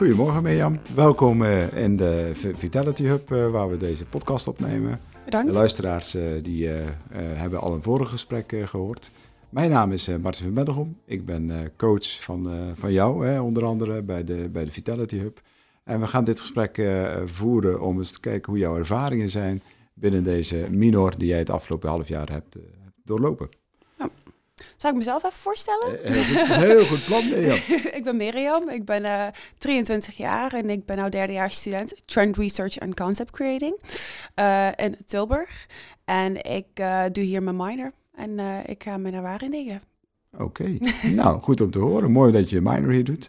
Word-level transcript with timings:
Goedemorgen 0.00 0.42
Mirjam, 0.42 0.80
welkom 0.94 1.42
uh, 1.42 1.76
in 1.76 1.96
de 1.96 2.30
Vitality 2.34 3.04
Hub 3.04 3.30
uh, 3.30 3.50
waar 3.50 3.70
we 3.70 3.76
deze 3.76 4.04
podcast 4.04 4.48
opnemen. 4.48 5.00
Bedankt. 5.24 5.52
De 5.52 5.58
luisteraars 5.58 6.14
uh, 6.14 6.22
die 6.42 6.68
hebben 7.12 7.60
al 7.60 7.74
een 7.74 7.82
vorige 7.82 8.10
gesprek 8.10 8.54
gehoord. 8.64 9.10
Mijn 9.48 9.70
naam 9.70 9.92
is 9.92 10.08
Martin 10.08 10.44
van 10.44 10.54
Bendelgom. 10.54 10.96
Ik 11.04 11.24
ben 11.24 11.72
coach 11.76 12.22
van, 12.22 12.50
van 12.74 12.92
jou, 12.92 13.38
onder 13.38 13.64
andere 13.64 14.02
bij 14.02 14.24
de, 14.24 14.48
bij 14.52 14.64
de 14.64 14.72
Vitality 14.72 15.18
Hub. 15.18 15.40
En 15.84 16.00
we 16.00 16.06
gaan 16.06 16.24
dit 16.24 16.40
gesprek 16.40 16.82
voeren 17.24 17.80
om 17.80 17.98
eens 17.98 18.12
te 18.12 18.20
kijken 18.20 18.52
hoe 18.52 18.60
jouw 18.60 18.76
ervaringen 18.76 19.28
zijn 19.28 19.62
binnen 19.94 20.24
deze 20.24 20.66
minor 20.70 21.18
die 21.18 21.28
jij 21.28 21.38
het 21.38 21.50
afgelopen 21.50 21.88
half 21.88 22.08
jaar 22.08 22.30
hebt 22.30 22.56
doorlopen. 23.04 23.48
Zal 24.76 24.90
ik 24.90 24.96
mezelf 24.96 25.24
even 25.24 25.38
voorstellen? 25.38 25.98
Heel 26.02 26.24
goed, 26.24 26.56
heel 26.56 26.84
goed 26.84 27.04
plan, 27.04 27.28
Mirjam. 27.28 27.58
ik 27.98 28.04
ben 28.04 28.16
Mirjam, 28.16 28.68
ik 28.68 28.84
ben 28.84 29.04
uh, 29.04 29.26
23 29.58 30.16
jaar 30.16 30.52
en 30.52 30.70
ik 30.70 30.86
ben 30.86 30.96
nou 30.96 31.10
derdejaars 31.10 31.56
student 31.56 32.02
Trend 32.04 32.36
Research 32.36 32.78
and 32.78 32.94
Concept 32.94 33.30
Creating 33.30 33.80
uh, 34.40 34.68
in 34.76 34.96
Tilburg. 35.06 35.66
En 36.04 36.44
ik 36.44 36.66
uh, 36.80 37.04
doe 37.12 37.24
hier 37.24 37.42
mijn 37.42 37.56
minor 37.56 37.92
en 38.14 38.38
ik 38.66 38.82
ga 38.82 38.96
mijn 38.96 39.14
ervaring 39.14 39.52
delen. 39.52 39.80
Oké, 40.38 40.78
nou 41.02 41.40
goed 41.40 41.60
om 41.60 41.70
te 41.70 41.78
horen. 41.78 42.10
Mooi 42.10 42.32
dat 42.32 42.50
je 42.50 42.56
je 42.56 42.62
minor 42.62 42.90
hier 42.90 43.04
doet. 43.04 43.28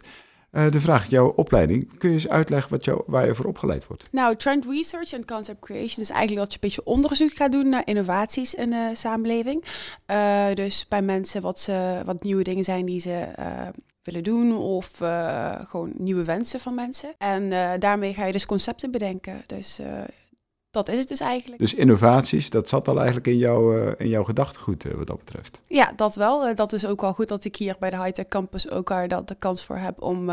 Uh, 0.52 0.70
de 0.70 0.80
vraag, 0.80 1.10
jouw 1.10 1.28
opleiding, 1.28 1.98
kun 1.98 2.08
je 2.08 2.14
eens 2.14 2.28
uitleggen 2.28 2.70
wat 2.70 2.84
jou, 2.84 3.02
waar 3.06 3.26
je 3.26 3.34
voor 3.34 3.44
opgeleid 3.44 3.86
wordt? 3.86 4.08
Nou, 4.10 4.36
trend 4.36 4.66
research 4.66 5.12
en 5.12 5.24
concept 5.24 5.60
creation 5.60 6.02
is 6.02 6.10
eigenlijk 6.10 6.38
dat 6.40 6.48
je 6.48 6.54
een 6.54 6.68
beetje 6.68 6.84
onderzoek 6.84 7.32
gaat 7.32 7.52
doen 7.52 7.68
naar 7.68 7.82
innovaties 7.84 8.54
in 8.54 8.70
de 8.70 8.90
samenleving. 8.94 9.64
Uh, 10.06 10.46
dus 10.54 10.88
bij 10.88 11.02
mensen 11.02 11.42
wat, 11.42 11.58
ze, 11.58 12.02
wat 12.04 12.22
nieuwe 12.22 12.42
dingen 12.42 12.64
zijn 12.64 12.86
die 12.86 13.00
ze 13.00 13.28
willen 14.02 14.22
doen 14.22 14.56
of 14.56 14.90
gewoon 15.68 15.92
nieuwe 15.96 16.24
wensen 16.24 16.60
van 16.60 16.74
mensen. 16.74 17.14
En 17.18 17.50
daarmee 17.80 18.14
ga 18.14 18.26
je 18.26 18.32
dus 18.32 18.46
concepten 18.46 18.90
bedenken. 18.90 19.42
Dus 19.46 19.80
dat 20.72 20.88
is 20.88 20.98
het 20.98 21.08
dus 21.08 21.20
eigenlijk. 21.20 21.60
Dus 21.60 21.74
innovaties, 21.74 22.50
dat 22.50 22.68
zat 22.68 22.88
al 22.88 22.96
eigenlijk 22.96 23.26
in, 23.26 23.36
jou, 23.36 23.78
uh, 23.78 23.92
in 23.98 24.08
jouw 24.08 24.24
gedachtegoed 24.24 24.84
uh, 24.84 24.92
wat 24.92 25.06
dat 25.06 25.18
betreft? 25.18 25.60
Ja, 25.66 25.92
dat 25.96 26.14
wel. 26.14 26.48
Uh, 26.48 26.54
dat 26.54 26.72
is 26.72 26.86
ook 26.86 27.00
wel 27.00 27.12
goed 27.12 27.28
dat 27.28 27.44
ik 27.44 27.56
hier 27.56 27.76
bij 27.78 27.90
de 27.90 28.02
Hightech 28.02 28.28
Campus 28.28 28.70
ook 28.70 28.88
daar 28.88 29.08
dat 29.08 29.28
de 29.28 29.34
kans 29.34 29.64
voor 29.64 29.76
heb 29.76 30.02
om 30.02 30.30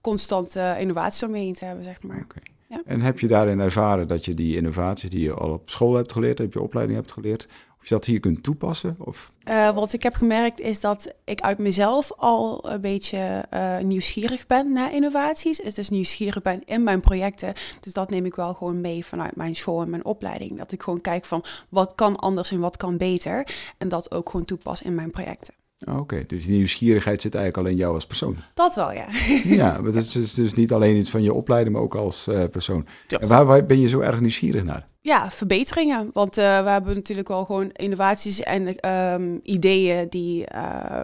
constant 0.00 0.56
innovaties 0.78 1.22
om 1.22 1.34
heen 1.34 1.54
te 1.54 1.64
hebben, 1.64 1.84
zeg 1.84 2.02
maar. 2.02 2.22
Okay. 2.22 2.42
Ja. 2.68 2.82
En 2.84 3.00
heb 3.00 3.18
je 3.18 3.28
daarin 3.28 3.60
ervaren 3.60 4.08
dat 4.08 4.24
je 4.24 4.34
die 4.34 4.56
innovaties 4.56 5.10
die 5.10 5.22
je 5.22 5.34
al 5.34 5.52
op 5.52 5.70
school 5.70 5.94
hebt 5.94 6.12
geleerd, 6.12 6.40
op 6.40 6.52
je 6.52 6.60
opleiding 6.60 6.98
hebt 6.98 7.12
geleerd, 7.12 7.48
of 7.82 7.88
je 7.88 7.94
dat 7.94 8.04
hier 8.04 8.20
kunt 8.20 8.42
toepassen? 8.42 8.96
Of? 8.98 9.32
Uh, 9.44 9.74
wat 9.74 9.92
ik 9.92 10.02
heb 10.02 10.14
gemerkt 10.14 10.60
is 10.60 10.80
dat 10.80 11.12
ik 11.24 11.40
uit 11.40 11.58
mezelf 11.58 12.12
al 12.16 12.70
een 12.70 12.80
beetje 12.80 13.44
uh, 13.52 13.78
nieuwsgierig 13.78 14.46
ben 14.46 14.72
naar 14.72 14.94
innovaties. 14.94 15.58
Dus 15.58 15.90
nieuwsgierig 15.90 16.42
ben 16.42 16.62
in 16.64 16.82
mijn 16.82 17.00
projecten. 17.00 17.52
Dus 17.80 17.92
dat 17.92 18.10
neem 18.10 18.24
ik 18.24 18.34
wel 18.34 18.54
gewoon 18.54 18.80
mee 18.80 19.06
vanuit 19.06 19.36
mijn 19.36 19.56
school 19.56 19.82
en 19.82 19.90
mijn 19.90 20.04
opleiding. 20.04 20.58
Dat 20.58 20.72
ik 20.72 20.82
gewoon 20.82 21.00
kijk 21.00 21.24
van 21.24 21.44
wat 21.68 21.94
kan 21.94 22.16
anders 22.16 22.50
en 22.50 22.60
wat 22.60 22.76
kan 22.76 22.96
beter. 22.96 23.46
En 23.78 23.88
dat 23.88 24.10
ook 24.10 24.30
gewoon 24.30 24.46
toepas 24.46 24.82
in 24.82 24.94
mijn 24.94 25.10
projecten. 25.10 25.54
Oké, 25.84 25.98
okay, 25.98 26.24
dus 26.26 26.46
die 26.46 26.56
nieuwsgierigheid 26.56 27.20
zit 27.20 27.34
eigenlijk 27.34 27.66
al 27.66 27.72
in 27.72 27.78
jou 27.78 27.94
als 27.94 28.06
persoon. 28.06 28.36
Dat 28.54 28.74
wel, 28.74 28.92
ja. 28.92 29.06
ja, 29.62 29.78
maar 29.80 29.92
dat 29.92 30.02
is 30.02 30.34
dus 30.34 30.54
niet 30.54 30.72
alleen 30.72 30.96
iets 30.96 31.10
van 31.10 31.22
je 31.22 31.32
opleiding, 31.32 31.74
maar 31.74 31.84
ook 31.84 31.94
als 31.94 32.28
uh, 32.28 32.44
persoon. 32.50 32.86
En 33.08 33.28
waar, 33.28 33.44
waar, 33.44 33.66
ben 33.66 33.80
je 33.80 33.88
zo 33.88 34.00
erg 34.00 34.20
nieuwsgierig 34.20 34.64
naar? 34.64 34.86
Ja, 35.00 35.30
verbeteringen. 35.30 36.10
Want 36.12 36.38
uh, 36.38 36.62
we 36.62 36.70
hebben 36.70 36.94
natuurlijk 36.94 37.28
wel 37.28 37.44
gewoon 37.44 37.70
innovaties 37.70 38.42
en 38.42 38.90
um, 38.90 39.40
ideeën 39.42 40.08
die 40.08 40.46
uh, 40.54 41.00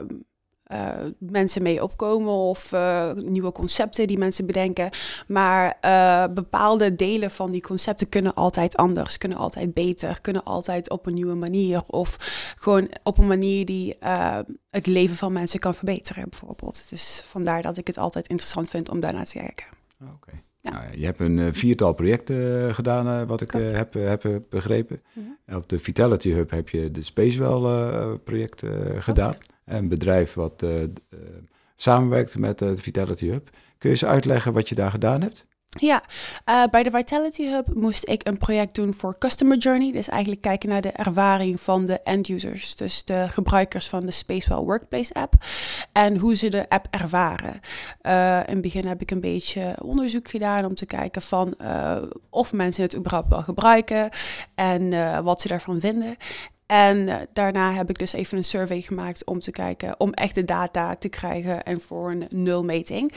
uh, 0.72 1.04
mensen 1.18 1.62
mee 1.62 1.82
opkomen 1.82 2.32
of 2.32 2.72
uh, 2.72 3.12
nieuwe 3.12 3.52
concepten 3.52 4.06
die 4.06 4.18
mensen 4.18 4.46
bedenken. 4.46 4.90
Maar 5.26 5.78
uh, 5.84 6.24
bepaalde 6.34 6.94
delen 6.94 7.30
van 7.30 7.50
die 7.50 7.62
concepten 7.62 8.08
kunnen 8.08 8.34
altijd 8.34 8.76
anders, 8.76 9.18
kunnen 9.18 9.38
altijd 9.38 9.74
beter, 9.74 10.20
kunnen 10.20 10.44
altijd 10.44 10.90
op 10.90 11.06
een 11.06 11.14
nieuwe 11.14 11.34
manier 11.34 11.82
of 11.86 12.16
gewoon 12.58 12.90
op 13.02 13.18
een 13.18 13.26
manier 13.26 13.64
die 13.64 13.96
het 14.70 14.86
leven 14.86 15.16
van 15.16 15.32
mensen 15.32 15.60
kan 15.60 15.74
verbeteren, 15.74 16.28
bijvoorbeeld. 16.28 16.86
Dus 16.90 17.22
vandaar 17.26 17.62
dat 17.62 17.76
ik 17.76 17.86
het 17.86 17.98
altijd 17.98 18.26
interessant 18.26 18.70
vind 18.70 18.88
om 18.88 19.00
daarnaar 19.00 19.24
te 19.24 19.38
kijken. 19.38 19.66
Oké. 20.02 20.12
Okay. 20.14 20.42
Ja. 20.56 20.70
Nou, 20.70 20.98
je 20.98 21.04
hebt 21.04 21.20
een 21.20 21.54
viertal 21.54 21.92
projecten 21.92 22.74
gedaan, 22.74 23.26
wat 23.26 23.40
ik 23.40 23.50
heb, 23.50 23.94
heb 23.94 24.40
begrepen. 24.48 25.02
Mm 25.12 25.36
-hmm. 25.46 25.56
Op 25.56 25.68
de 25.68 25.78
Vitality 25.78 26.30
Hub 26.30 26.50
heb 26.50 26.68
je 26.68 26.90
de 26.90 27.02
Spacewell 27.02 28.18
project 28.24 28.62
gedaan. 28.98 29.36
Een 29.68 29.88
bedrijf 29.88 30.34
wat 30.34 30.62
uh, 30.62 30.70
samenwerkt 31.76 32.38
met 32.38 32.58
de 32.58 32.76
Vitality 32.76 33.28
Hub. 33.28 33.48
Kun 33.50 33.56
je 33.78 33.88
eens 33.88 34.04
uitleggen 34.04 34.52
wat 34.52 34.68
je 34.68 34.74
daar 34.74 34.90
gedaan 34.90 35.22
hebt? 35.22 35.46
Ja, 35.80 36.02
bij 36.70 36.82
de 36.82 36.90
Vitality 36.90 37.48
Hub 37.48 37.74
moest 37.74 38.08
ik 38.08 38.26
een 38.26 38.38
project 38.38 38.74
doen 38.74 38.94
voor 38.94 39.18
Customer 39.18 39.56
Journey. 39.56 39.92
Dus 39.92 40.08
eigenlijk 40.08 40.40
kijken 40.40 40.68
naar 40.68 40.80
de 40.80 40.90
ervaring 40.90 41.60
van 41.60 41.84
de 41.84 42.00
end 42.00 42.28
users. 42.28 42.76
Dus 42.76 43.04
de 43.04 43.28
gebruikers 43.28 43.88
van 43.88 44.06
de 44.06 44.10
Spacewell 44.10 44.58
Workplace 44.58 45.14
app. 45.14 45.34
En 45.92 46.16
hoe 46.16 46.36
ze 46.36 46.48
de 46.48 46.68
app 46.68 46.86
ervaren. 46.90 47.60
In 48.46 48.54
het 48.54 48.60
begin 48.60 48.86
heb 48.86 49.00
ik 49.00 49.10
een 49.10 49.20
beetje 49.20 49.76
onderzoek 49.82 50.28
gedaan 50.28 50.64
om 50.64 50.74
te 50.74 50.86
kijken 50.86 51.22
van 51.22 51.54
of 52.30 52.52
mensen 52.52 52.82
het 52.82 52.96
überhaupt 52.96 53.28
wel 53.28 53.42
gebruiken. 53.42 54.10
En 54.54 54.90
wat 55.24 55.40
ze 55.40 55.48
daarvan 55.48 55.80
vinden. 55.80 56.16
En 56.68 56.96
uh, 56.96 57.16
daarna 57.32 57.72
heb 57.72 57.90
ik 57.90 57.98
dus 57.98 58.12
even 58.12 58.36
een 58.36 58.44
survey 58.44 58.80
gemaakt 58.80 59.24
om 59.24 59.40
te 59.40 59.50
kijken, 59.50 60.00
om 60.00 60.12
echt 60.12 60.34
de 60.34 60.44
data 60.44 60.96
te 60.96 61.08
krijgen 61.08 61.62
en 61.62 61.80
voor 61.80 62.10
een 62.10 62.24
nulmeting. 62.28 63.12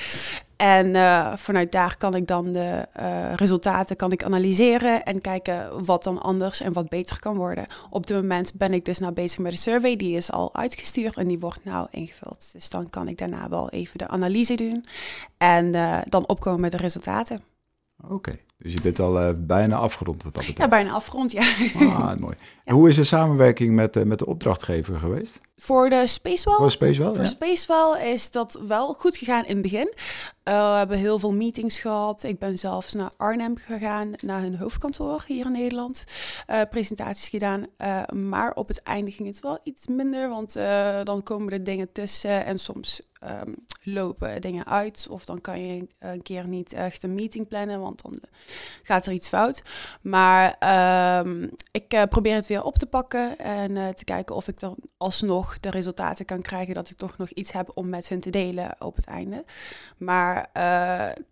En 0.56 0.88
uh, 0.88 1.36
vanuit 1.36 1.72
daar 1.72 1.98
kan 1.98 2.16
ik 2.16 2.28
dan 2.28 2.52
de 2.52 2.88
uh, 3.00 3.34
resultaten 3.34 3.96
kan 3.96 4.12
ik 4.12 4.24
analyseren 4.24 5.04
en 5.04 5.22
kijken 5.22 5.86
wat 5.86 6.04
dan 6.04 6.22
anders 6.22 6.62
en 6.62 6.74
wat 6.74 6.90
beter 6.90 7.20
kan 7.20 7.36
worden. 7.36 7.68
Op 7.90 8.08
dit 8.08 8.18
moment 8.18 8.54
ben 8.54 8.74
ik 8.74 8.86
dus 8.86 9.00
nou 9.00 9.14
bezig 9.14 9.40
met 9.40 9.52
de 9.52 9.58
survey, 9.58 9.96
die 9.96 10.16
is 10.16 10.32
al 10.32 10.56
uitgestuurd 10.56 11.18
en 11.18 11.28
die 11.28 11.40
wordt 11.40 11.64
nou 11.64 11.88
ingevuld. 11.90 12.50
Dus 12.52 12.70
dan 12.70 12.90
kan 12.90 13.08
ik 13.08 13.18
daarna 13.18 13.50
wel 13.50 13.70
even 13.70 13.98
de 13.98 14.08
analyse 14.08 14.56
doen 14.56 14.86
en 15.38 15.72
dan 16.10 16.28
opkomen 16.28 16.60
met 16.60 16.72
de 16.72 16.78
resultaten. 16.78 17.44
Oké. 18.10 18.40
Dus 18.62 18.74
je 18.74 18.82
bent 18.82 19.00
al 19.00 19.22
uh, 19.22 19.30
bijna 19.38 19.76
afgerond 19.76 20.24
wat 20.24 20.34
dat 20.34 20.46
betreft. 20.46 20.72
Ja, 20.72 20.78
bijna 20.78 20.92
afgerond, 20.92 21.32
ja. 21.32 21.54
Ah, 21.76 22.16
mooi. 22.20 22.36
En 22.64 22.76
hoe 22.76 22.90
is 22.90 22.96
de 22.96 23.04
samenwerking 23.04 23.76
met, 23.76 23.96
uh, 23.96 24.04
met 24.04 24.20
de 24.20 24.26
opdrachtgever 24.26 25.00
geweest? 25.00 25.40
Voor 25.58 25.90
de 25.90 26.08
Spacewell? 26.08 26.56
Voor 26.56 26.72
Spacewell, 26.72 27.08
Voor 27.08 27.18
ja. 27.18 27.26
Spacewell 27.26 28.12
is 28.12 28.32
dat 28.32 28.62
wel 28.68 28.94
goed 28.94 29.18
gegaan 29.18 29.46
in 29.46 29.54
het 29.54 29.62
begin. 29.62 29.94
Uh, 30.44 30.72
we 30.72 30.78
hebben 30.78 30.98
heel 30.98 31.20
veel 31.20 31.34
meetings 31.34 31.80
gehad. 31.80 32.24
Ik 32.24 32.40
ben 32.40 32.58
zelfs 32.58 32.94
naar 32.94 33.12
Arnhem 33.18 33.58
gegaan, 33.58 34.14
naar 34.18 34.42
hun 34.42 34.58
hoofdkantoor 34.58 35.24
hier 35.28 35.46
in 35.46 35.52
Nederland. 35.52 36.04
Presentaties 36.70 37.28
gedaan. 37.28 37.66
Maar 38.14 38.54
op 38.54 38.68
het 38.68 38.82
einde 38.82 39.12
ging 39.12 39.28
het 39.28 39.40
wel 39.40 39.60
iets 39.64 39.88
minder, 39.88 40.30
want 40.30 40.54
dan 41.04 41.24
komen 41.24 41.54
er 41.54 41.64
dingen 41.64 41.92
tussen 41.92 42.46
en 42.46 42.58
soms 42.58 43.02
um, 43.24 43.56
lopen 43.84 44.42
dingen 44.42 44.66
uit. 44.66 45.08
Of 45.10 45.26
dan 45.26 45.42
kan 45.42 45.66
je 45.66 45.88
een 46.00 46.22
keer 46.22 46.48
niet 46.48 46.74
echt 46.74 47.04
een 47.04 47.16
meeting 47.16 47.48
plannen, 47.48 47.80
want 47.80 48.02
dan 48.02 48.20
gaat 48.84 49.06
er 49.06 49.12
iets 49.12 49.28
fout. 49.28 49.64
Maar 50.02 50.56
um, 51.26 51.52
ik 51.72 52.06
probeer 52.10 52.36
het 52.36 52.48
weer 52.48 52.64
op 52.64 52.78
te 52.78 52.86
pakken 52.86 53.38
en 53.38 53.96
te 53.96 54.04
kijken 54.04 54.36
of 54.36 54.48
ik 54.48 54.60
dan 54.60 54.78
alsnog 54.98 55.60
de 55.60 55.70
resultaten 55.70 56.26
kan 56.26 56.42
krijgen. 56.42 56.74
Dat 56.74 56.90
ik 56.90 56.98
toch 56.98 57.18
nog 57.18 57.30
iets 57.30 57.52
heb 57.52 57.72
om 57.74 57.90
met 57.90 58.10
hun 58.10 58.20
te 58.20 58.30
delen 58.30 58.76
op 58.80 58.96
het 58.96 59.06
einde. 59.06 59.46
Maar 59.98 60.50
uh, 60.58 61.24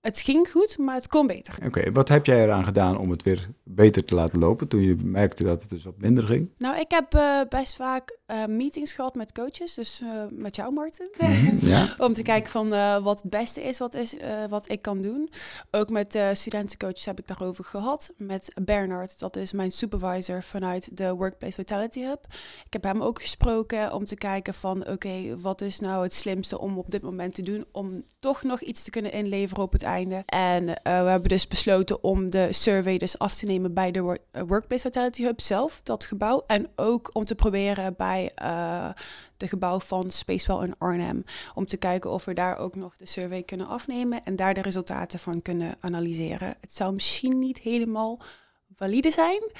het 0.00 0.20
ging 0.20 0.50
goed, 0.50 0.78
maar 0.78 0.94
het 0.94 1.08
kon 1.08 1.26
beter. 1.26 1.54
Oké, 1.56 1.66
okay, 1.66 1.92
wat 1.92 2.08
heb 2.08 2.26
jij 2.26 2.42
eraan 2.42 2.64
gedaan 2.64 2.98
om 2.98 3.10
het 3.10 3.22
weer 3.22 3.48
beter 3.62 4.04
te 4.04 4.14
laten 4.14 4.38
lopen 4.38 4.68
toen 4.68 4.82
je 4.82 4.96
merkte 4.96 5.44
dat 5.44 5.60
het 5.60 5.70
dus 5.70 5.84
wat 5.84 5.98
minder 5.98 6.24
ging? 6.24 6.50
Nou, 6.58 6.78
ik 6.78 6.90
heb 6.90 7.14
uh, 7.14 7.40
best 7.48 7.76
vaak 7.76 8.18
uh, 8.26 8.44
meetings 8.46 8.92
gehad 8.92 9.14
met 9.14 9.32
coaches, 9.32 9.74
dus 9.74 10.00
uh, 10.02 10.24
met 10.30 10.56
jou, 10.56 10.72
Martin. 10.72 11.10
Mm 11.18 11.34
-hmm, 11.34 11.58
ja. 11.60 11.94
om 12.06 12.14
te 12.14 12.22
kijken 12.22 12.50
van 12.50 12.68
wat 13.02 13.22
het 13.22 13.30
beste 13.30 13.62
is 13.62 13.78
wat, 13.78 13.94
is, 13.94 14.14
wat 14.48 14.70
ik 14.70 14.82
kan 14.82 15.02
doen. 15.02 15.30
Ook 15.70 15.90
met 15.90 16.18
studentencoaches 16.32 17.04
heb 17.04 17.18
ik 17.18 17.26
daarover 17.26 17.64
gehad. 17.64 18.12
Met 18.16 18.52
Bernard, 18.62 19.18
dat 19.18 19.36
is 19.36 19.52
mijn 19.52 19.72
supervisor 19.72 20.42
vanuit 20.42 20.96
de 20.96 21.14
Workplace 21.14 21.54
Vitality 21.54 22.00
Hub. 22.00 22.24
Ik 22.66 22.72
heb 22.72 22.82
hem 22.82 23.02
ook 23.02 23.20
gesproken 23.20 23.92
om 23.92 24.04
te 24.04 24.16
kijken 24.16 24.54
van 24.54 24.80
oké, 24.80 24.90
okay, 24.90 25.36
wat 25.36 25.60
is 25.60 25.78
nou 25.78 26.02
het 26.02 26.14
slimste 26.14 26.58
om 26.58 26.78
op 26.78 26.90
dit 26.90 27.02
moment 27.02 27.34
te 27.34 27.42
doen 27.42 27.64
om 27.72 28.04
toch 28.18 28.42
nog 28.42 28.60
iets 28.60 28.82
te 28.82 28.90
kunnen 28.90 29.12
inleveren 29.12 29.62
op 29.62 29.72
het 29.72 29.82
En 30.26 30.62
uh, 30.62 30.74
we 30.82 30.90
hebben 30.90 31.28
dus 31.28 31.46
besloten 31.46 32.02
om 32.02 32.30
de 32.30 32.52
survey 32.52 32.98
dus 32.98 33.18
af 33.18 33.34
te 33.34 33.46
nemen 33.46 33.74
bij 33.74 33.90
de 33.90 34.00
work 34.00 34.22
Workplace 34.32 34.82
Vitality 34.82 35.22
Hub 35.22 35.40
zelf, 35.40 35.80
dat 35.82 36.04
gebouw. 36.04 36.44
En 36.46 36.68
ook 36.76 37.10
om 37.12 37.24
te 37.24 37.34
proberen 37.34 37.94
bij 37.96 38.32
uh, 38.42 38.90
de 39.36 39.48
gebouw 39.48 39.80
van 39.80 40.10
Spacewell 40.10 40.66
in 40.66 40.74
Arnhem. 40.78 41.24
Om 41.54 41.66
te 41.66 41.76
kijken 41.76 42.10
of 42.10 42.24
we 42.24 42.34
daar 42.34 42.56
ook 42.56 42.74
nog 42.74 42.96
de 42.96 43.06
survey 43.06 43.42
kunnen 43.42 43.66
afnemen 43.66 44.24
en 44.24 44.36
daar 44.36 44.54
de 44.54 44.62
resultaten 44.62 45.18
van 45.18 45.42
kunnen 45.42 45.76
analyseren. 45.80 46.56
Het 46.60 46.74
zou 46.74 46.94
misschien 46.94 47.38
niet 47.38 47.58
helemaal 47.58 48.20
valide 48.74 49.10
zijn, 49.10 49.50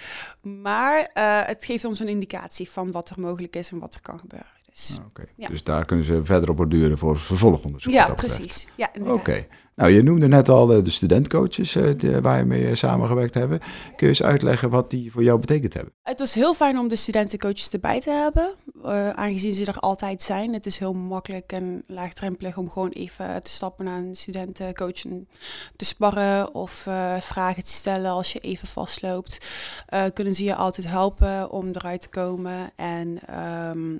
maar 0.42 1.10
het 1.46 1.64
geeft 1.64 1.84
ons 1.84 2.00
een 2.00 2.08
indicatie 2.08 2.70
van 2.70 2.92
wat 2.92 3.10
er 3.10 3.20
mogelijk 3.20 3.56
is 3.56 3.70
en 3.70 3.78
wat 3.78 3.94
er 3.94 4.00
kan 4.00 4.18
gebeuren. 4.18 4.57
Dus. 4.86 5.00
Ja. 5.36 5.48
Dus 5.48 5.64
daar 5.64 5.84
kunnen 5.84 6.04
ze 6.04 6.24
verder 6.24 6.50
op 6.50 6.56
borduren 6.56 6.98
voor 6.98 7.18
vervolgonderzoek. 7.18 7.92
ja, 7.92 8.14
precies. 8.14 8.66
Ja, 8.76 8.90
Oké. 9.04 9.46
Nou, 9.74 9.90
je 9.92 10.02
noemde 10.02 10.28
net 10.28 10.48
al 10.48 10.72
eh, 10.72 10.82
de 10.82 10.90
studentcoaches 10.90 11.74
eh, 11.76 11.90
die- 11.96 12.20
waar 12.20 12.38
je 12.38 12.44
mee 12.44 12.66
eh, 12.68 12.74
samengewerkt 12.74 13.34
hebben. 13.34 13.58
Kun 13.58 13.66
je 13.96 14.06
eens 14.06 14.22
uitleggen 14.22 14.70
wat 14.70 14.90
die 14.90 15.12
voor 15.12 15.22
jou 15.22 15.38
betekend 15.38 15.74
hebben? 15.74 15.92
Het 16.02 16.18
was 16.18 16.34
heel 16.34 16.54
fijn 16.54 16.78
om 16.78 16.88
de 16.88 16.96
studentencoaches 16.96 17.70
erbij 17.70 18.00
te 18.00 18.10
hebben, 18.10 18.54
eh, 18.84 19.10
aangezien 19.10 19.52
ze 19.52 19.64
er 19.64 19.78
altijd 19.78 20.22
zijn. 20.22 20.52
Het 20.52 20.66
is 20.66 20.78
heel 20.78 20.92
makkelijk 20.92 21.52
en 21.52 21.82
laagdrempelig 21.86 22.56
om 22.56 22.70
gewoon 22.70 22.88
even 22.90 23.42
te 23.42 23.50
stappen 23.50 23.84
naar 23.84 23.98
een 23.98 24.14
studentencoach 24.14 25.04
en 25.04 25.28
te 25.76 25.84
sparren 25.84 26.54
of 26.54 26.86
eh, 26.86 27.20
vragen 27.20 27.64
te 27.64 27.72
stellen 27.72 28.10
als 28.10 28.32
je 28.32 28.38
even 28.38 28.68
vastloopt. 28.68 29.48
Eh, 29.86 30.04
kunnen 30.14 30.34
ze 30.34 30.44
je 30.44 30.54
altijd 30.54 30.86
helpen 30.88 31.50
om 31.50 31.68
eruit 31.72 32.00
te 32.00 32.08
komen 32.08 32.70
en... 32.76 33.18
ehm, 33.26 33.96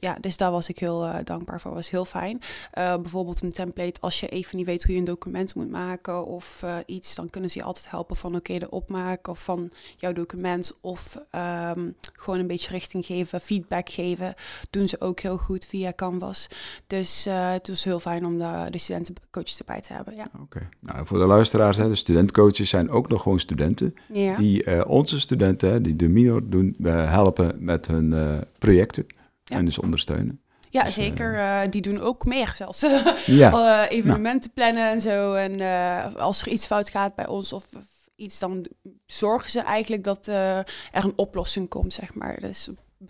ja, 0.00 0.16
dus 0.20 0.36
daar 0.36 0.50
was 0.50 0.68
ik 0.68 0.78
heel 0.78 1.04
eh, 1.04 1.24
dankbaar 1.24 1.60
voor. 1.60 1.74
was 1.74 1.90
heel 1.90 2.04
fijn. 2.04 2.40
Eh, 2.70 2.96
bijvoorbeeld 2.96 3.42
een 3.42 3.52
template, 3.52 4.00
als 4.00 4.20
je 4.20 4.28
even 4.28 4.56
niet 4.56 4.66
weet 4.66 4.84
hoe 4.84 4.92
je 4.92 4.98
een 4.98 5.04
document 5.04 5.54
moet 5.54 5.70
maken 5.70 6.26
of 6.26 6.60
eh, 6.62 6.76
iets, 6.86 7.14
dan 7.14 7.30
kunnen 7.30 7.50
ze 7.50 7.58
je 7.58 7.64
altijd 7.64 7.90
helpen 7.90 8.16
van 8.16 8.36
oké, 8.36 8.58
de 8.58 8.70
opmaak 8.70 9.28
of 9.28 9.44
van 9.44 9.70
jouw 9.96 10.12
document 10.12 10.78
of 10.80 11.16
ehm, 11.30 11.90
gewoon 12.12 12.38
een 12.38 12.46
beetje 12.46 12.70
richting 12.70 13.04
geven, 13.04 13.40
feedback 13.40 13.88
geven. 13.88 14.34
Doen 14.70 14.88
ze 14.88 15.00
ook 15.00 15.20
heel 15.20 15.38
goed 15.38 15.66
via 15.66 15.92
Canvas. 15.96 16.46
Dus 16.86 17.24
het 17.30 17.68
was 17.68 17.84
heel 17.84 18.00
fijn 18.00 18.26
om 18.26 18.38
de, 18.38 18.66
de 18.70 18.78
studentencoaches 18.78 19.58
erbij 19.58 19.80
te 19.80 19.92
hebben. 19.92 20.16
Ja. 20.16 20.26
Oké. 20.40 20.68
Nou, 20.80 21.06
voor 21.06 21.18
de 21.18 21.26
luisteraars, 21.26 21.76
hè, 21.76 21.88
de 21.88 21.94
studentcoaches 21.94 22.68
zijn 22.68 22.90
ook 22.90 23.08
nog 23.08 23.22
gewoon 23.22 23.40
studenten. 23.40 23.94
Die 24.36 24.86
onze 24.86 25.20
studenten, 25.20 25.82
die 25.82 25.96
de 25.96 26.08
minor 26.08 26.48
doen, 26.48 26.76
helpen 26.86 27.56
met 27.58 27.86
hun 27.86 28.44
projecten. 28.58 29.06
Ja. 29.48 29.56
En 29.56 29.64
dus 29.64 29.78
ondersteunen. 29.78 30.40
ja, 30.70 30.82
dus, 30.84 30.94
zeker. 30.94 31.38
eh, 31.38 31.60
die 31.70 31.80
doen 31.82 32.00
ook 32.00 32.24
meer 32.24 32.52
zelfs. 32.56 32.80
Ja, 33.26 33.52
Eh, 33.86 33.96
evenementen 33.98 34.50
plannen 34.52 34.90
en 34.90 35.00
zo. 35.00 35.34
En 35.34 35.60
eh, 35.60 36.14
als 36.14 36.40
er 36.42 36.48
iets 36.48 36.66
fout 36.66 36.88
gaat 36.90 37.14
bij 37.14 37.26
ons 37.26 37.52
of, 37.52 37.66
of 37.76 37.82
iets, 38.16 38.38
dan 38.38 38.66
zorgen 39.06 39.50
ze 39.50 39.60
eigenlijk 39.60 40.04
dat 40.04 40.28
eh, 40.28 40.58
er 40.58 40.64
een 41.04 41.12
oplossing 41.16 41.68
komt, 41.68 41.92
zeg 41.92 42.14
maar. 42.14 42.40
Dus 42.40 42.68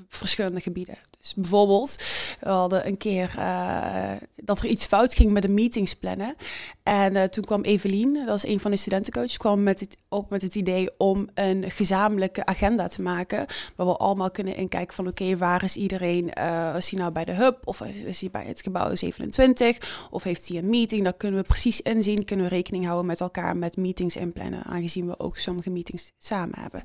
verschillende 0.09 0.61
gebieden. 0.61 0.99
Dus 1.21 1.35
bijvoorbeeld, 1.35 1.97
we 2.41 2.49
hadden 2.49 2.87
een 2.87 2.97
keer 2.97 3.35
eh, 3.39 4.13
dat 4.37 4.59
er 4.59 4.67
iets 4.67 4.87
fout 4.87 5.15
ging 5.15 5.31
met 5.31 5.43
de 5.43 5.49
meetings 5.49 5.95
plannen. 5.95 6.35
En 6.83 7.17
eh, 7.17 7.25
toen 7.25 7.45
kwam 7.45 7.63
Evelien, 7.63 8.27
dat 8.27 8.37
is 8.37 8.47
een 8.47 8.61
van 8.61 8.71
de 8.71 8.77
studentencoaches, 8.77 9.37
kwam 9.37 9.63
met 9.63 9.81
het, 9.81 9.97
op 10.09 10.31
met 10.31 10.43
het 10.43 10.55
idee 10.55 10.99
om 10.99 11.29
een 11.35 11.71
gezamenlijke 11.71 12.47
agenda 12.47 12.89
te 12.89 13.03
maken. 13.03 13.47
Waar 13.77 13.87
we 13.87 13.97
allemaal 13.97 14.31
kunnen 14.31 14.57
inkijken 14.57 14.95
van 14.95 15.07
oké, 15.07 15.37
waar 15.37 15.65
is 15.65 15.77
iedereen? 15.77 16.33
eh 16.33 16.75
is 16.77 16.91
hij 16.91 17.01
nou 17.01 17.13
bij 17.13 17.25
de 17.25 17.33
hub 17.33 17.59
of 17.65 17.81
is 17.81 18.21
hij 18.21 18.31
bij 18.31 18.45
het 18.45 18.63
gebouw 18.63 18.95
27? 18.95 20.09
Of 20.11 20.23
heeft 20.23 20.49
hij 20.49 20.59
een 20.59 20.71
meeting? 20.71 21.05
Dat 21.05 21.17
kunnen 21.17 21.41
we 21.41 21.47
precies 21.47 21.81
inzien. 21.81 22.25
Kunnen 22.25 22.49
we 22.49 22.55
rekening 22.55 22.85
houden 22.85 23.07
met 23.07 23.21
elkaar 23.21 23.57
met 23.57 23.77
meetings 23.77 24.17
inplannen. 24.17 24.65
Aangezien 24.65 25.07
we 25.07 25.19
ook 25.19 25.39
sommige 25.39 25.71
meetings 25.71 26.13
samen 26.19 26.61
hebben. 26.61 26.83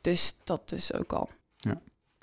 Dus 0.00 0.36
dat 0.44 0.72
is 0.72 0.94
ook 0.94 1.12
al. 1.12 1.28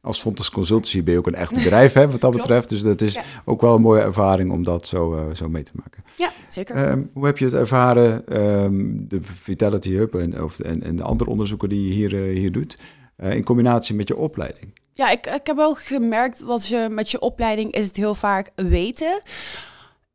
Als 0.06 0.20
Fontes 0.20 0.50
Consultancy 0.50 1.04
ben 1.04 1.14
je 1.14 1.20
ook 1.20 1.28
een 1.28 1.36
echt 1.36 1.54
bedrijf, 1.54 1.94
hè, 1.94 2.02
wat 2.02 2.12
dat 2.12 2.20
Klopt. 2.32 2.38
betreft. 2.38 2.70
Dus 2.70 2.82
dat 2.82 3.02
is 3.02 3.14
Ja. 3.14 3.22
ook 3.46 3.62
wel 3.62 3.76
een 3.76 3.82
mooie 3.82 4.02
ervaring 4.02 4.52
om 4.52 4.64
dat 4.64 4.88
zo, 4.88 5.16
eh, 5.16 5.36
zo 5.36 5.50
mee 5.50 5.64
te 5.64 5.72
maken. 5.76 6.04
Ja, 6.16 6.32
zeker. 6.48 6.76
Ehm, 6.76 7.02
hoe 7.14 7.26
heb 7.26 7.38
je 7.38 7.46
het 7.46 7.54
ervaren, 7.54 8.28
ehm, 8.28 8.92
de 9.08 9.20
Vitality 9.22 9.92
Hub 9.92 10.16
en, 10.16 10.44
of, 10.44 10.60
en, 10.60 10.84
en 10.84 10.96
de 10.96 11.04
andere 11.04 11.30
onderzoeken 11.30 11.70
die 11.70 11.88
je 11.88 11.94
hier, 11.94 12.16
eh, 12.16 12.38
hier 12.38 12.52
doet, 12.52 12.78
eh, 13.16 13.36
in 13.36 13.44
combinatie 13.44 13.96
met 13.96 14.08
je 14.08 14.18
opleiding? 14.18 14.80
Ja, 14.94 15.12
ik, 15.12 15.26
ik 15.26 15.48
heb 15.48 15.56
wel 15.56 15.74
gemerkt 15.76 16.46
dat 16.46 16.68
je 16.68 16.88
met 16.92 17.12
je 17.12 17.20
opleiding 17.20 17.72
is 17.72 17.88
het 17.88 17.96
heel 17.96 18.16
vaak 18.16 18.52
weten. 18.56 19.20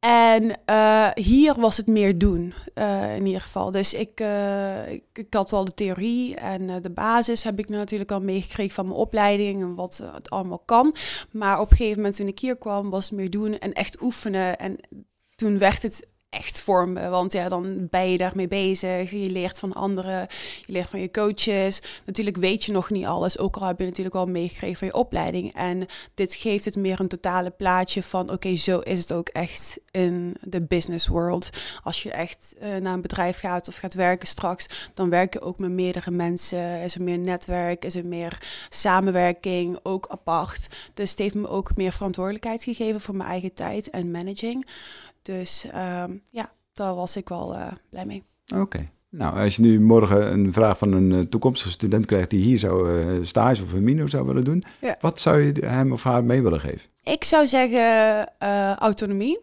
En 0.08 0.64
eh, 0.64 1.08
hier 1.14 1.54
was 1.54 1.76
het 1.76 1.86
meer 1.86 2.18
doen, 2.18 2.54
eh, 2.74 3.16
in 3.16 3.26
ieder 3.26 3.40
geval. 3.40 3.70
Dus 3.70 3.94
ik, 3.94 4.20
eh, 4.20 4.90
ik, 4.92 5.04
ik 5.12 5.34
had 5.34 5.50
wel 5.50 5.64
de 5.64 5.74
theorie 5.74 6.36
en 6.36 6.82
de 6.82 6.90
basis 6.90 7.42
heb 7.42 7.58
ik 7.58 7.68
natuurlijk 7.68 8.12
al 8.12 8.20
meegekregen 8.20 8.74
van 8.74 8.86
mijn 8.86 8.98
opleiding 8.98 9.62
en 9.62 9.74
wat 9.74 10.02
het 10.12 10.30
allemaal 10.30 10.58
kan. 10.58 10.94
Maar 11.30 11.60
op 11.60 11.70
een 11.70 11.76
gegeven 11.76 11.96
moment 11.96 12.16
toen 12.16 12.26
ik 12.26 12.38
hier 12.38 12.56
kwam, 12.56 12.90
was 12.90 13.04
het 13.10 13.18
meer 13.18 13.30
doen 13.30 13.58
en 13.58 13.72
echt 13.72 14.02
oefenen. 14.02 14.58
En 14.58 14.76
toen 15.34 15.58
werd 15.58 15.82
het 15.82 16.08
echt 16.30 16.60
voor 16.60 16.88
me, 16.88 17.08
want 17.08 17.32
ja, 17.32 17.48
dan 17.48 17.88
ben 17.90 18.10
je 18.10 18.18
daarmee 18.18 18.48
bezig. 18.48 19.10
Je 19.10 19.30
leert 19.30 19.58
van 19.58 19.72
anderen, 19.72 20.26
je 20.60 20.72
leert 20.72 20.88
van 20.88 21.00
je 21.00 21.10
coaches. 21.10 21.82
Natuurlijk 22.06 22.36
weet 22.36 22.64
je 22.64 22.72
nog 22.72 22.90
niet 22.90 23.04
alles, 23.04 23.38
ook 23.38 23.56
al 23.56 23.66
heb 23.66 23.78
je 23.78 23.84
natuurlijk 23.84 24.14
al 24.14 24.26
meegekregen 24.26 24.76
van 24.76 24.86
je 24.86 24.94
opleiding. 24.94 25.54
En 25.54 25.86
dit 26.14 26.34
geeft 26.34 26.64
het 26.64 26.76
meer 26.76 27.00
een 27.00 27.08
totale 27.08 27.50
plaatje 27.50 28.02
van, 28.02 28.30
oké, 28.32 28.56
zo 28.56 28.78
is 28.78 29.00
het 29.00 29.12
ook 29.12 29.28
echt 29.28 29.78
in 29.90 30.36
de 30.40 30.62
business 30.62 31.06
world. 31.06 31.48
Als 31.82 32.02
je 32.02 32.10
echt 32.10 32.54
eh, 32.58 32.76
naar 32.76 32.94
een 32.94 33.02
bedrijf 33.02 33.38
gaat 33.38 33.68
of 33.68 33.76
gaat 33.76 33.94
werken 33.94 34.28
straks, 34.28 34.90
dan 34.94 35.10
werk 35.10 35.32
je 35.32 35.40
ook 35.40 35.58
met 35.58 35.70
meerdere 35.70 36.10
mensen. 36.10 36.82
Is 36.82 36.94
er 36.94 37.02
meer 37.02 37.18
netwerk, 37.18 37.84
is 37.84 37.94
er 37.94 38.06
meer 38.06 38.38
samenwerking, 38.68 39.78
ook 39.82 40.06
apart. 40.08 40.66
Dus 40.94 41.10
het 41.10 41.18
heeft 41.18 41.34
me 41.34 41.48
ook 41.48 41.76
meer 41.76 41.92
verantwoordelijkheid 41.92 42.62
gegeven 42.62 43.00
voor 43.00 43.16
mijn 43.16 43.30
eigen 43.30 43.54
tijd 43.54 43.90
en 43.90 44.10
managing. 44.10 44.66
Dus 45.36 45.66
ehm, 45.72 46.16
ja, 46.30 46.52
daar 46.72 46.94
was 46.94 47.16
ik 47.16 47.28
wel 47.28 47.54
eh, 47.54 47.72
blij 47.90 48.04
mee. 48.04 48.22
Oké. 48.54 48.90
Nou, 49.10 49.38
als 49.44 49.56
je 49.56 49.62
nu 49.62 49.80
morgen 49.80 50.32
een 50.32 50.52
vraag 50.52 50.78
van 50.78 50.92
een 50.92 51.12
eh, 51.12 51.20
toekomstige 51.20 51.70
student 51.70 52.06
krijgt 52.06 52.30
die 52.30 52.42
hier 52.44 52.58
zou 52.58 53.00
eh, 53.00 53.24
stage 53.24 53.62
of 53.62 53.72
een 53.72 53.84
minor 53.84 54.08
zou 54.08 54.26
willen 54.26 54.44
doen, 54.44 54.64
Ja. 54.80 54.96
wat 55.00 55.20
zou 55.20 55.40
je 55.40 55.52
hem 55.66 55.92
of 55.92 56.02
haar 56.02 56.24
mee 56.24 56.42
willen 56.42 56.60
geven? 56.60 56.80
Ik 57.02 57.24
zou 57.24 57.46
zeggen 57.46 58.28
autonomie. 58.78 59.38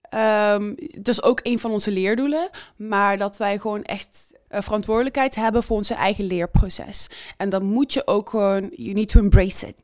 Ehm, 0.00 0.74
dat 0.76 1.08
is 1.08 1.22
ook 1.22 1.40
een 1.42 1.58
van 1.58 1.70
onze 1.70 1.90
leerdoelen, 1.90 2.50
maar 2.76 3.18
dat 3.18 3.36
wij 3.36 3.58
gewoon 3.58 3.82
echt 3.82 4.32
verantwoordelijkheid 4.48 5.34
hebben 5.34 5.62
voor 5.62 5.76
onze 5.76 5.94
eigen 5.94 6.24
leerproces. 6.24 7.10
En 7.36 7.48
dan 7.48 7.64
moet 7.64 7.92
je 7.92 8.06
ook 8.06 8.30
gewoon, 8.30 8.68
you 8.72 8.92
need 8.92 9.08
to 9.08 9.20
embrace 9.20 9.66
it. 9.66 9.76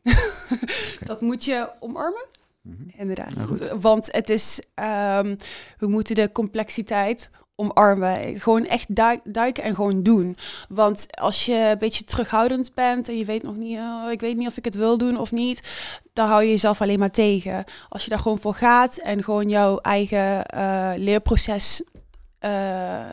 Dat 1.09 1.21
moet 1.21 1.45
je 1.45 1.71
omarmen. 1.81 2.27
Inderdaad. 2.97 3.35
Nou. 3.35 3.59
Want 3.81 4.09
het 4.13 4.29
is, 4.29 4.63
ehm, 4.75 5.37
we 5.79 5.87
moeten 5.87 6.15
de 6.15 6.33
complexiteit 6.33 7.31
omarmen. 7.57 8.41
Gewoon 8.41 8.67
echt 8.67 8.95
dui- 8.95 9.21
duiken 9.25 9.63
en 9.63 9.75
gewoon 9.75 10.03
doen. 10.03 10.37
Want 10.69 11.07
als 11.21 11.45
je 11.47 11.69
een 11.73 11.79
beetje 11.79 12.05
terughoudend 12.05 12.75
bent 12.75 13.09
en 13.09 13.19
je 13.19 13.25
weet 13.25 13.43
nog 13.43 13.57
niet, 13.57 13.79
oh, 13.79 14.11
ik 14.11 14.21
weet 14.21 14.37
niet 14.37 14.49
of 14.49 14.57
ik 14.57 14.65
het 14.65 14.75
wil 14.75 14.99
doen 14.99 15.19
of 15.19 15.33
niet, 15.33 15.69
dan 16.13 16.29
hou 16.29 16.43
je 16.43 16.51
jezelf 16.51 16.81
alleen 16.81 16.99
maar 16.99 17.11
tegen. 17.11 17.65
Als 17.89 18.05
je 18.05 18.11
daar 18.11 18.19
gewoon 18.19 18.39
voor 18.39 18.55
gaat 18.55 18.97
en 18.97 19.23
gewoon 19.23 19.49
jouw 19.49 19.79
eigen 19.79 20.47
eh, 20.47 20.93
leerproces, 20.97 21.85
eh, 22.39 23.09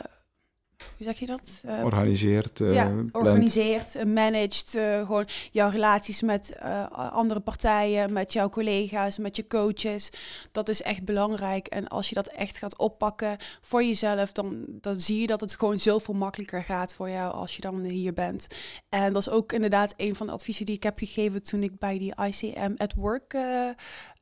hoe 0.78 1.06
zeg 1.06 1.20
je 1.20 1.26
dat? 1.26 1.62
Eh, 1.64 1.84
Organiseert, 1.84 2.62
eh 2.62 2.74
ja, 2.74 2.92
organiseert, 3.12 3.96
eh, 3.96 4.06
managt, 4.06 4.76
eh, 4.76 5.06
gewoon 5.06 5.28
jouw 5.52 5.70
relaties 5.70 6.22
met 6.22 6.56
andere 6.92 7.40
partijen, 7.40 8.14
met 8.14 8.34
jouw 8.34 8.50
collega's, 8.50 9.18
met 9.18 9.36
je 9.36 9.48
coaches. 9.48 10.10
Dat 10.52 10.70
is 10.70 10.82
echt 10.82 11.04
belangrijk. 11.04 11.68
En 11.68 11.88
als 11.88 12.10
je 12.10 12.16
dat 12.16 12.28
echt 12.28 12.58
gaat 12.58 12.78
oppakken 12.78 13.38
voor 13.62 13.84
jezelf, 13.84 14.32
dan, 14.32 14.66
dan 14.68 15.00
zie 15.00 15.22
je 15.22 15.28
dat 15.28 15.42
het 15.42 15.56
gewoon 15.56 15.80
zoveel 15.80 16.14
makkelijker 16.14 16.64
gaat 16.64 16.94
voor 16.94 17.10
jou 17.10 17.34
als 17.34 17.56
je 17.56 17.62
dan 17.62 17.84
hier 17.84 18.14
bent. 18.14 18.48
En 18.90 19.14
dat 19.14 19.22
is 19.22 19.30
ook 19.30 19.52
inderdaad 19.52 19.94
een 19.98 20.16
van 20.16 20.28
de 20.28 20.34
adviezen 20.34 20.66
die 20.66 20.76
ik 20.76 20.84
heb 20.84 20.98
gegeven 20.98 21.44
toen 21.44 21.64
ik 21.64 21.80
bij 21.80 21.98
die 21.98 22.14
ICM 22.26 22.74
at 22.78 22.94
Work 22.94 23.36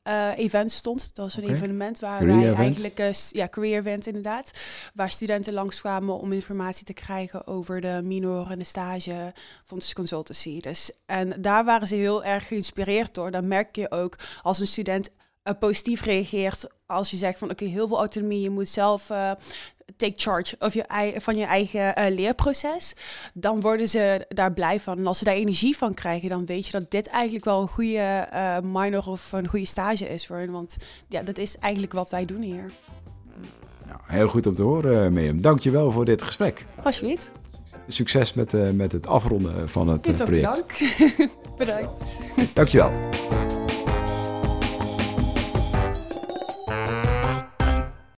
eh, 0.05 0.38
event 0.38 0.71
stond. 0.71 1.15
Dat 1.15 1.25
was 1.25 1.38
een 1.38 1.50
evenement 1.50 2.00
waar 2.00 2.19
Career 2.19 2.35
wij 2.35 2.43
event. 2.43 2.59
eigenlijk, 2.59 3.00
eh, 3.00 3.13
ja, 3.31 3.47
career 3.47 3.77
event 3.77 4.07
inderdaad, 4.07 4.51
waar 4.93 5.12
studenten 5.12 5.53
langskwamen 5.53 6.19
om 6.19 6.31
informatie 6.31 6.85
te 6.85 6.93
krijgen 6.93 7.47
over 7.47 7.81
de 7.81 8.01
minor 8.03 8.51
en 8.51 8.59
de 8.59 8.65
stage 8.65 9.33
van 9.63 9.77
de 9.77 9.93
consultancy. 9.93 10.59
Dus, 10.59 10.91
en 11.05 11.41
daar 11.41 11.65
waren 11.65 11.88
ze 11.88 11.95
heel 11.95 12.24
erg 12.24 12.47
geïnspireerd 12.47 13.13
door. 13.13 13.31
Dan 13.31 13.47
merk 13.47 13.75
je 13.75 13.91
ook 13.91 14.17
als 14.41 14.59
een 14.59 14.67
student 14.67 15.09
eh, 15.43 15.53
positief 15.59 16.01
reageert 16.01 16.67
als 16.85 17.12
je 17.12 17.17
zegt 17.17 17.39
van 17.39 17.50
oké, 17.50 17.65
heel 17.65 17.88
veel 17.88 17.97
autonomie, 17.97 18.41
je 18.41 18.50
moet 18.50 18.69
zelf 18.69 19.09
eh, 19.09 19.31
take 19.98 20.13
charge 20.15 20.56
of 20.60 20.74
je, 20.74 21.13
van 21.18 21.38
je 21.38 21.46
eigen 21.46 21.96
eh, 21.96 22.15
leerproces, 22.15 22.96
dan 23.34 23.62
worden 23.62 23.89
ze 23.89 24.25
daar 24.30 24.54
blij 24.54 24.80
van. 24.80 24.98
En 24.98 25.08
als 25.08 25.18
ze 25.18 25.24
daar 25.24 25.34
energie 25.34 25.77
van 25.77 25.94
krijgen, 25.94 26.30
dan 26.30 26.46
weet 26.46 26.65
je 26.65 26.72
dat 26.72 26.92
dit 26.92 27.08
eigenlijk 27.08 27.46
wel 27.46 27.62
een 27.62 27.68
goede 27.68 27.98
eh, 27.98 28.60
minor 28.60 29.08
of 29.08 29.32
een 29.32 29.48
goede 29.48 29.65
stage 29.65 30.10
is 30.10 30.27
voor 30.27 30.38
hen. 30.38 30.51
Want 30.51 30.77
ja, 31.08 31.24
dat 31.24 31.38
is 31.38 31.58
eigenlijk 31.58 31.94
wat 31.94 32.10
wij 32.10 32.25
doen 32.25 32.42
hier. 32.42 32.72
Nou, 33.88 34.00
heel 34.06 34.27
goed 34.27 34.48
om 34.48 34.56
te 34.56 34.63
horen, 34.63 35.13
Mirjam. 35.13 35.42
Dank 35.42 35.60
je 35.60 35.72
wel 35.72 35.92
voor 35.92 36.06
dit 36.06 36.22
gesprek. 36.22 36.65
Alsjeblieft. 36.84 37.32
Succes 37.88 38.34
met, 38.34 38.54
eh, 38.54 38.70
met 38.70 38.92
het 38.92 39.08
afronden 39.08 39.70
van 39.70 39.88
het 39.88 40.08
eh, 40.08 40.13
project. 40.13 40.63
bedankt. 40.77 40.82
bedankt. 41.58 42.20
Dank 42.54 42.68
je 42.68 42.77
wel. 42.77 43.45